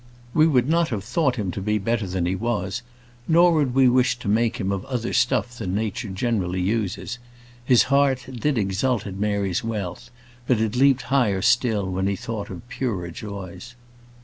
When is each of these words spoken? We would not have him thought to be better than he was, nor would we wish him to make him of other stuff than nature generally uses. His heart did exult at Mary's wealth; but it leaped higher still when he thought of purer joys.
We 0.33 0.47
would 0.47 0.67
not 0.67 0.89
have 0.89 1.01
him 1.01 1.01
thought 1.01 1.33
to 1.35 1.61
be 1.61 1.77
better 1.77 2.07
than 2.07 2.25
he 2.25 2.35
was, 2.35 2.81
nor 3.27 3.51
would 3.53 3.75
we 3.75 3.87
wish 3.87 4.15
him 4.15 4.21
to 4.21 4.27
make 4.29 4.57
him 4.57 4.71
of 4.71 4.83
other 4.85 5.13
stuff 5.13 5.59
than 5.59 5.75
nature 5.75 6.09
generally 6.09 6.59
uses. 6.59 7.19
His 7.63 7.83
heart 7.83 8.25
did 8.33 8.57
exult 8.57 9.05
at 9.05 9.15
Mary's 9.17 9.63
wealth; 9.63 10.09
but 10.47 10.59
it 10.59 10.75
leaped 10.75 11.03
higher 11.13 11.43
still 11.43 11.85
when 11.87 12.07
he 12.07 12.15
thought 12.15 12.49
of 12.49 12.67
purer 12.67 13.11
joys. 13.11 13.75